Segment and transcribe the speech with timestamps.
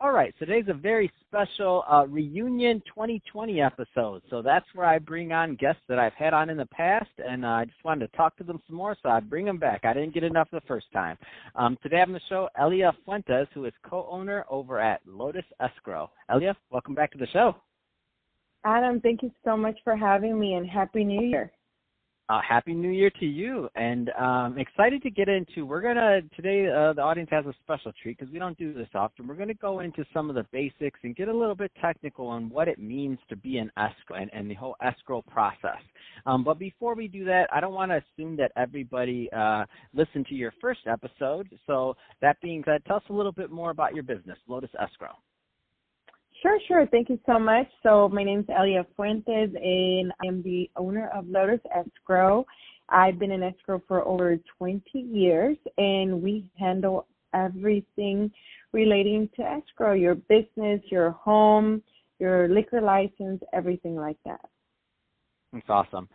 [0.00, 4.22] All right, so today's a very special uh, reunion 2020 episode.
[4.30, 7.44] So that's where I bring on guests that I've had on in the past, and
[7.44, 9.80] uh, I just wanted to talk to them some more, so I bring them back.
[9.82, 11.18] I didn't get enough the first time.
[11.56, 16.08] Um, today on the show, Elia Fuentes, who is co-owner over at Lotus Escrow.
[16.30, 17.56] Elia, welcome back to the show.
[18.64, 21.50] Adam, thank you so much for having me and Happy New Year.
[22.30, 25.64] Uh, Happy New Year to you, and um, excited to get into.
[25.64, 26.66] We're gonna today.
[26.66, 29.26] Uh, the audience has a special treat because we don't do this often.
[29.26, 32.50] We're gonna go into some of the basics and get a little bit technical on
[32.50, 35.80] what it means to be an escrow and, and the whole escrow process.
[36.26, 40.26] Um, but before we do that, I don't want to assume that everybody uh, listened
[40.26, 41.48] to your first episode.
[41.66, 45.16] So that being said, tell us a little bit more about your business, Lotus Escrow.
[46.42, 46.86] Sure, sure.
[46.86, 47.66] Thank you so much.
[47.82, 52.46] So my name is Elia Fuentes, and I am the owner of Lotus Escrow.
[52.88, 58.30] I've been in escrow for over 20 years, and we handle everything
[58.72, 61.82] relating to escrow, your business, your home,
[62.20, 64.40] your liquor license, everything like that.
[65.52, 66.08] That's awesome.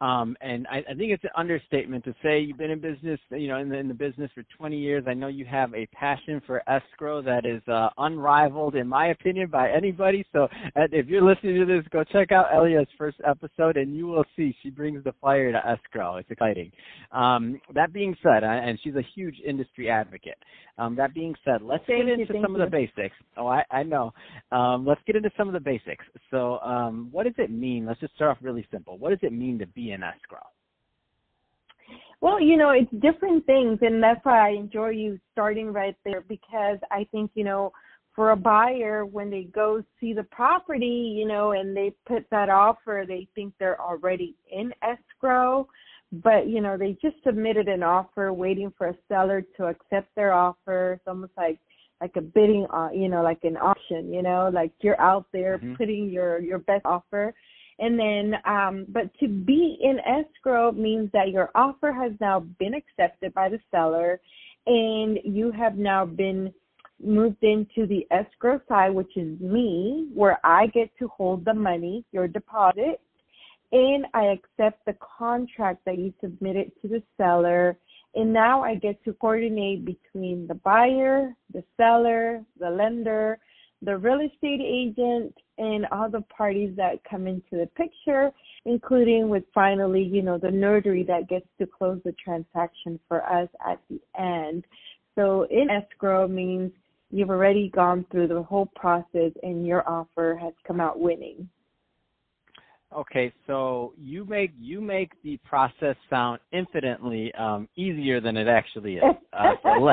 [0.00, 3.48] Um, and I, I, think it's an understatement to say you've been in business, you
[3.48, 5.04] know, in the, in the business for 20 years.
[5.08, 9.48] I know you have a passion for escrow that is uh, unrivaled, in my opinion,
[9.50, 10.24] by anybody.
[10.32, 10.46] So
[10.76, 14.54] if you're listening to this, go check out Elia's first episode, and you will see
[14.62, 16.16] she brings the fire to escrow.
[16.16, 16.70] It's exciting.
[17.10, 20.38] Um, that being said, and she's a huge industry advocate.
[20.78, 22.62] Um, that being said, let's thank get into you, some you.
[22.62, 23.16] of the basics.
[23.36, 24.12] Oh, I, I know.
[24.52, 26.04] Um, let's get into some of the basics.
[26.30, 27.84] So, um, what does it mean?
[27.84, 28.96] Let's just start off really simple.
[28.96, 30.38] What does it mean to be an escrow?
[32.20, 36.22] Well, you know, it's different things, and that's why I enjoy you starting right there
[36.22, 37.72] because I think, you know,
[38.14, 42.48] for a buyer, when they go see the property, you know, and they put that
[42.48, 45.68] offer, they think they're already in escrow
[46.10, 50.32] but you know they just submitted an offer waiting for a seller to accept their
[50.32, 51.58] offer it's almost like
[52.00, 55.58] like a bidding uh you know like an auction you know like you're out there
[55.58, 55.74] mm-hmm.
[55.74, 57.34] putting your your best offer
[57.78, 62.74] and then um but to be in escrow means that your offer has now been
[62.74, 64.20] accepted by the seller
[64.66, 66.52] and you have now been
[67.02, 72.04] moved into the escrow side which is me where i get to hold the money
[72.12, 73.00] your deposit
[73.72, 77.76] and I accept the contract that you submitted to the seller.
[78.14, 83.38] And now I get to coordinate between the buyer, the seller, the lender,
[83.82, 88.30] the real estate agent, and all the parties that come into the picture,
[88.64, 93.48] including with finally, you know, the notary that gets to close the transaction for us
[93.66, 94.64] at the end.
[95.16, 96.70] So in escrow means
[97.10, 101.48] you've already gone through the whole process and your offer has come out winning.
[102.96, 108.96] Okay, so you make you make the process sound infinitely um, easier than it actually
[108.96, 109.04] is,
[109.34, 109.92] uh, so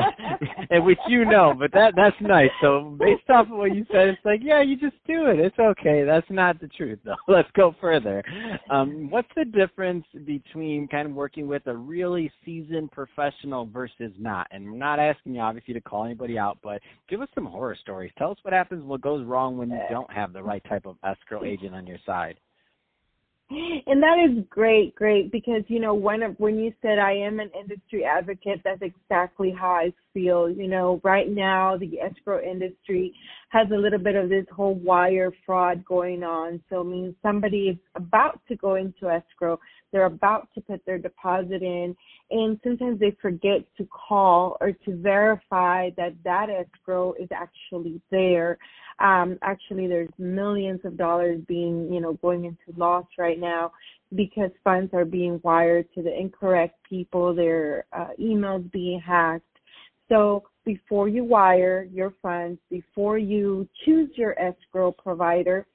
[0.82, 2.48] which you know, but that that's nice.
[2.62, 5.38] So based off of what you said, it's like yeah, you just do it.
[5.38, 6.04] It's okay.
[6.04, 7.16] That's not the truth though.
[7.28, 8.24] Let's go further.
[8.70, 14.46] Um, what's the difference between kind of working with a really seasoned professional versus not?
[14.52, 16.80] And I'm not asking you obviously to call anybody out, but
[17.10, 18.10] give us some horror stories.
[18.16, 20.96] Tell us what happens, what goes wrong when you don't have the right type of
[21.04, 22.38] escrow agent on your side
[23.50, 27.50] and that is great, great because you know when when you said I am an
[27.58, 29.92] industry advocate, that's exactly how I
[30.22, 33.14] You know, right now the escrow industry
[33.50, 36.60] has a little bit of this whole wire fraud going on.
[36.68, 39.58] So it means somebody is about to go into escrow,
[39.92, 41.96] they're about to put their deposit in,
[42.30, 48.58] and sometimes they forget to call or to verify that that escrow is actually there.
[48.98, 53.72] Um, actually, there's millions of dollars being, you know, going into loss right now
[54.14, 59.44] because funds are being wired to the incorrect people, their uh, emails being hacked.
[60.08, 65.66] So before you wire your funds, before you choose your escrow provider,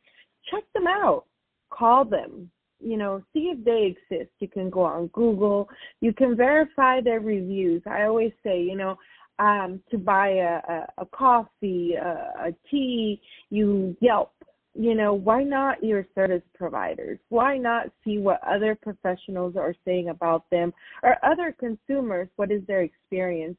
[0.50, 1.26] check them out.
[1.70, 2.50] Call them.
[2.80, 4.32] You know, see if they exist.
[4.40, 5.70] You can go on Google.
[6.00, 7.84] You can verify their reviews.
[7.86, 8.98] I always say, you know,
[9.40, 14.34] um, to buy a, a, a coffee, a, a tea, you Yelp.
[14.74, 17.20] You know, why not your service providers?
[17.28, 20.74] Why not see what other professionals are saying about them
[21.04, 22.30] or other consumers?
[22.38, 23.58] What is their experience?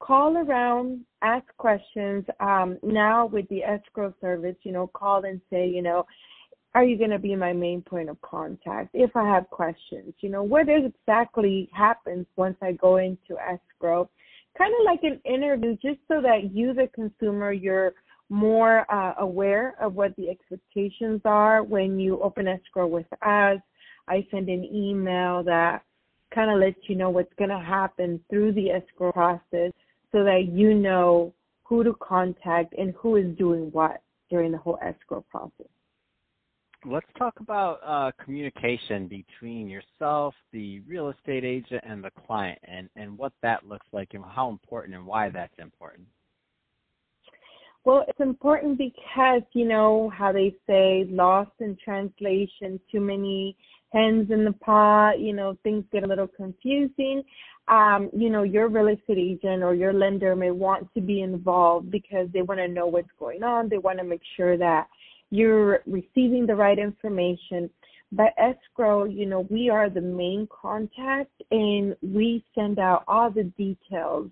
[0.00, 2.24] Call around, ask questions.
[2.40, 6.04] Um, now with the escrow service, you know, call and say, you know,
[6.74, 10.14] are you going to be my main point of contact if I have questions?
[10.20, 14.08] You know, what exactly happens once I go into escrow?
[14.56, 17.92] Kind of like an interview, just so that you, the consumer, you're
[18.28, 23.58] more uh, aware of what the expectations are when you open escrow with us.
[24.08, 25.82] I send an email that
[26.32, 29.72] kind of lets you know what's going to happen through the escrow process
[30.12, 31.32] so that you know
[31.64, 35.66] who to contact and who is doing what during the whole escrow process.
[36.84, 42.88] Let's talk about uh, communication between yourself, the real estate agent, and the client, and,
[42.96, 46.08] and what that looks like, and how important and why that's important.
[47.84, 53.56] Well, it's important because, you know, how they say lost in translation, too many
[53.92, 57.22] hens in the pot, you know, things get a little confusing.
[57.68, 61.90] Um, you know, your real estate agent or your lender may want to be involved
[61.90, 63.68] because they want to know what's going on.
[63.68, 64.88] They want to make sure that
[65.30, 67.70] you're receiving the right information.
[68.12, 73.44] But escrow, you know, we are the main contact and we send out all the
[73.44, 74.30] details.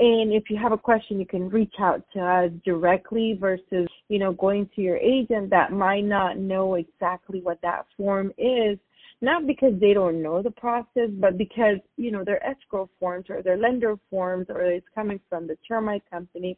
[0.00, 4.18] And if you have a question, you can reach out to us directly versus, you
[4.18, 8.78] know, going to your agent that might not know exactly what that form is
[9.20, 13.42] not because they don't know the process, but because, you know, their escrow forms or
[13.42, 16.56] their lender forms or it's coming from the termite company.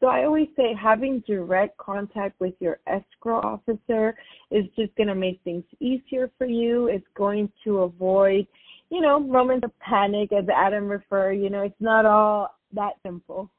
[0.00, 4.14] So I always say having direct contact with your escrow officer
[4.50, 6.88] is just going to make things easier for you.
[6.88, 8.46] It's going to avoid,
[8.90, 13.50] you know, moments of panic as Adam referred, you know, it's not all that simple.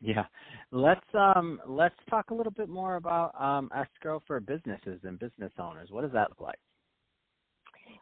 [0.00, 0.24] Yeah.
[0.72, 5.52] Let's um let's talk a little bit more about um escrow for businesses and business
[5.58, 5.90] owners.
[5.90, 6.58] What does that look like?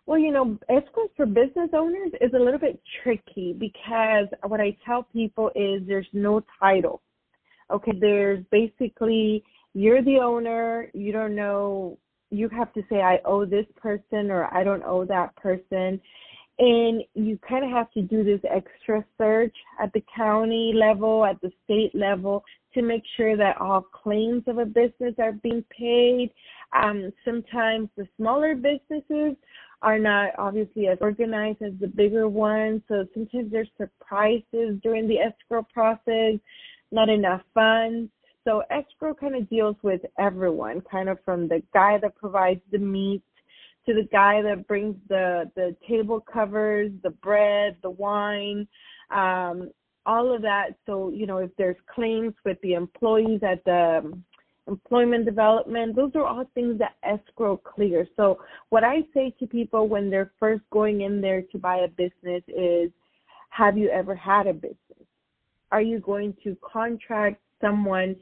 [0.06, 4.76] Well, you know, escrow for business owners is a little bit tricky because what I
[4.84, 7.02] tell people is there's no title.
[7.70, 9.44] Okay, there's basically
[9.74, 11.98] you're the owner, you don't know,
[12.30, 16.00] you have to say I owe this person or I don't owe that person.
[16.58, 21.40] And you kind of have to do this extra search at the county level, at
[21.40, 22.44] the state level,
[22.74, 26.30] to make sure that all claims of a business are being paid.
[26.76, 29.36] Um, sometimes the smaller businesses
[29.82, 32.82] are not obviously as organized as the bigger ones.
[32.88, 36.38] So sometimes there's surprises during the escrow process,
[36.90, 38.10] not enough funds.
[38.44, 42.78] So escrow kind of deals with everyone, kind of from the guy that provides the
[42.78, 43.22] meat
[43.86, 48.66] to the guy that brings the the table covers, the bread, the wine,
[49.10, 49.70] um,
[50.06, 50.74] all of that.
[50.86, 54.12] So you know if there's claims with the employees at the
[54.68, 55.96] employment development.
[55.96, 58.08] Those are all things that escrow clears.
[58.16, 58.38] So
[58.70, 62.42] what I say to people when they're first going in there to buy a business
[62.48, 62.90] is,
[63.50, 64.78] have you ever had a business?
[65.70, 68.16] Are you going to contract someone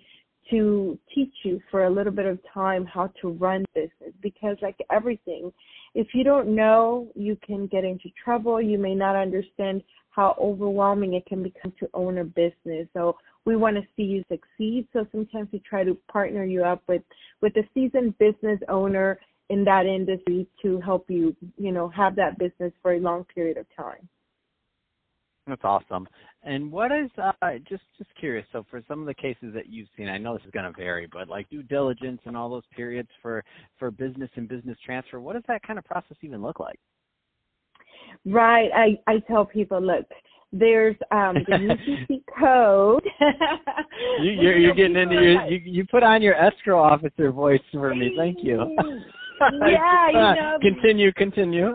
[0.51, 4.13] to teach you for a little bit of time how to run business?
[4.23, 5.53] Because like everything,
[5.95, 8.61] if you don't know, you can get into trouble.
[8.61, 12.89] You may not understand how overwhelming it can become to own a business.
[12.93, 13.17] So
[13.47, 14.87] we want to see you succeed.
[14.93, 17.03] So sometimes we try to partner you up with
[17.41, 22.39] with a seasoned business owner in that industry to help you, you know, have that
[22.39, 24.09] business for a long period of time.
[25.47, 26.07] That's awesome.
[26.45, 27.33] And what is uh,
[27.69, 28.47] just just curious?
[28.53, 30.79] So for some of the cases that you've seen, I know this is going to
[30.79, 33.43] vary, but like due diligence and all those periods for
[33.79, 36.79] for business and business transfer, what does that kind of process even look like?
[38.25, 38.71] Right.
[38.75, 40.07] I I tell people, look,
[40.53, 41.77] there's um the
[42.11, 43.05] UCC code.
[44.21, 47.95] you, you're you're getting into your you you put on your escrow officer voice for
[47.95, 48.15] me.
[48.17, 48.77] Thank you.
[49.63, 50.59] yeah, you know.
[50.61, 51.75] Continue, continue.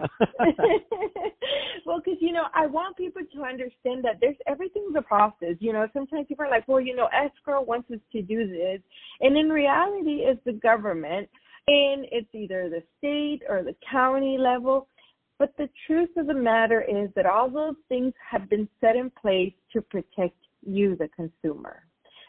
[1.85, 5.55] well, because you know, I want people to understand that there's everything's a process.
[5.59, 8.81] You know, sometimes people are like, well, you know, escrow wants us to do this,
[9.21, 11.29] and in reality, it's the government,
[11.67, 14.87] and it's either the state or the county level
[15.37, 19.09] but the truth of the matter is that all those things have been set in
[19.09, 21.83] place to protect you, the consumer.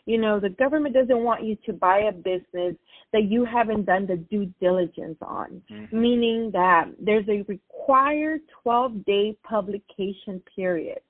[0.06, 2.76] You know, the government doesn't want you to buy a business
[3.12, 6.00] that you haven't done the due diligence on, mm-hmm.
[6.00, 11.00] meaning that there's a required 12 day publication period.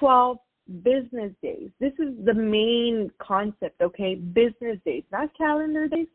[0.00, 0.38] 12
[0.82, 1.70] business days.
[1.78, 4.14] This is the main concept, okay?
[4.14, 6.06] Business days, not calendar days.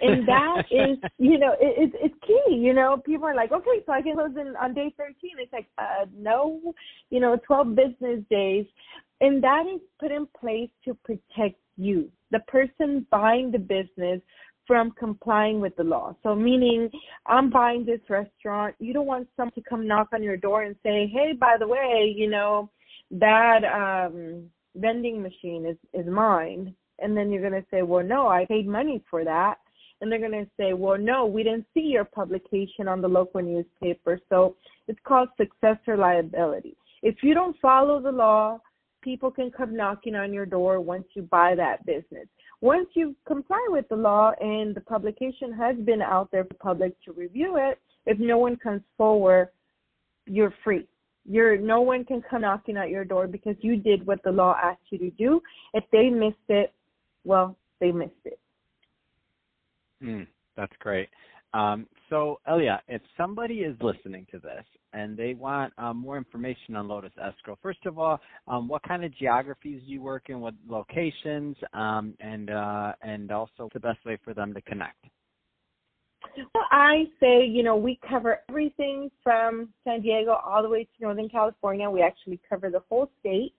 [0.00, 2.54] And that is, you know, it, it's it's key.
[2.54, 5.14] You know, people are like, okay, so I can close in on day 13.
[5.38, 6.74] It's like, uh, no,
[7.10, 8.66] you know, 12 business days.
[9.20, 14.20] And that is put in place to protect you, the person buying the business
[14.66, 16.14] from complying with the law.
[16.22, 16.90] So meaning
[17.26, 20.74] I'm buying this restaurant, you don't want someone to come knock on your door and
[20.82, 22.68] say, "Hey, by the way, you know,
[23.10, 24.44] that um
[24.74, 26.74] vending machine is is mine.
[26.98, 29.56] And then you're going to say well no i paid money for that.
[30.00, 33.42] And they're going to say well no we didn't see your publication on the local
[33.42, 34.56] newspaper so
[34.88, 36.76] it's called successor liability.
[37.02, 38.60] If you don't follow the law
[39.02, 42.26] people can come knocking on your door once you buy that business.
[42.60, 46.92] Once you comply with the law and the publication has been out there for public
[47.04, 49.48] to review it if no one comes forward
[50.26, 50.86] you're free
[51.28, 54.56] you're no one can come knocking at your door because you did what the law
[54.62, 55.40] asked you to do.
[55.74, 56.72] If they missed it,
[57.24, 58.38] well, they missed it.
[60.02, 61.08] Mm, that's great.
[61.54, 66.76] Um, so, Elia, if somebody is listening to this and they want um, more information
[66.76, 70.40] on Lotus Escrow, first of all, um, what kind of geographies do you work in,
[70.40, 75.06] what locations, um, and uh, and also the best way for them to connect?
[76.54, 80.90] Well, I say, you know, we cover everything from San Diego all the way to
[81.00, 81.88] Northern California.
[81.88, 83.54] We actually cover the whole state.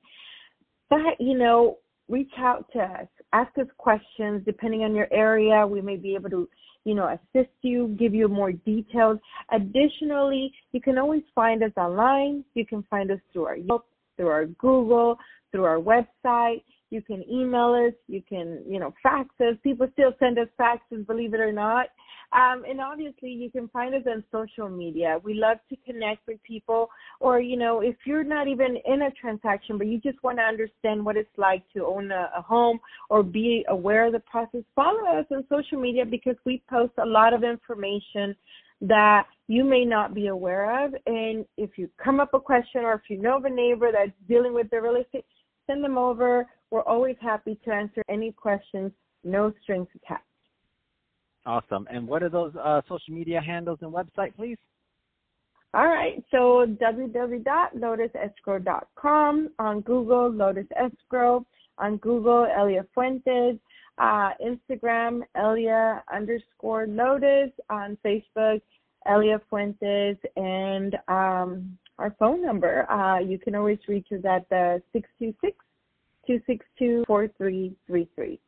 [0.90, 4.44] But, you know, reach out to us, ask us questions.
[4.46, 6.48] Depending on your area, we may be able to,
[6.86, 9.20] you know, assist you, give you more details.
[9.52, 12.46] Additionally, you can always find us online.
[12.54, 15.18] You can find us through our Yelp, through our Google,
[15.52, 16.64] through our website.
[16.90, 17.94] You can email us.
[18.08, 19.56] You can, you know, fax us.
[19.62, 21.88] People still send us faxes, believe it or not.
[22.34, 25.20] Um, and obviously, you can find us on social media.
[25.24, 26.90] We love to connect with people,
[27.22, 30.44] or you know, if you're not even in a transaction, but you just want to
[30.44, 32.80] understand what it's like to own a, a home
[33.10, 37.06] or be aware of the process, follow us on social media because we post a
[37.06, 38.36] lot of information
[38.82, 40.94] that you may not be aware of.
[41.06, 44.12] And if you come up a question or if you know of a neighbor that's
[44.28, 45.26] dealing with their real estate,
[45.66, 46.46] send them over.
[46.72, 48.92] We're always happy to answer any questions,
[49.24, 50.27] no strings attached.
[51.48, 51.88] Awesome.
[51.90, 54.58] And what are those uh, social media handles and website, please?
[55.74, 56.22] All right.
[56.30, 61.46] So www.lotusescrow.com on Google, Lotus Escrow
[61.78, 63.58] on Google, Elia Fuentes.
[64.00, 68.62] Uh, Instagram, Elia underscore Lotus on Facebook,
[69.08, 72.88] Elia Fuentes, and um, our phone number.
[72.92, 75.58] Uh, you can always reach us at the 626
[76.28, 78.40] 262 4333.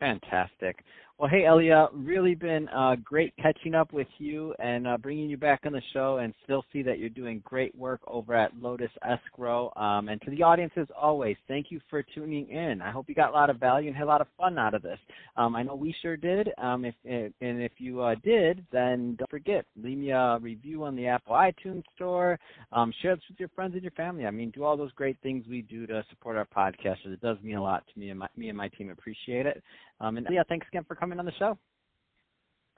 [0.00, 0.84] Fantastic.
[1.18, 5.36] Well, hey, Elia, really been uh, great catching up with you and uh, bringing you
[5.36, 8.92] back on the show, and still see that you're doing great work over at Lotus
[9.04, 9.72] Escrow.
[9.74, 12.80] Um, and to the audience, as always, thank you for tuning in.
[12.80, 14.74] I hope you got a lot of value and had a lot of fun out
[14.74, 15.00] of this.
[15.36, 16.50] Um, I know we sure did.
[16.56, 20.84] Um, if, if, and if you uh, did, then don't forget leave me a review
[20.84, 22.38] on the Apple iTunes Store.
[22.70, 24.24] Um, share this with your friends and your family.
[24.24, 27.12] I mean, do all those great things we do to support our podcasters.
[27.12, 29.64] It does mean a lot to me and my me and my team appreciate it.
[30.00, 31.58] Um, and yeah, thanks again for coming on the show.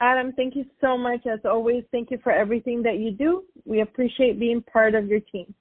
[0.01, 1.27] Adam, thank you so much.
[1.27, 3.45] As always, thank you for everything that you do.
[3.67, 5.55] We appreciate being part of your team.